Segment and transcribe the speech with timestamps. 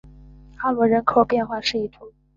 [0.57, 1.91] 阿罗人口变化图示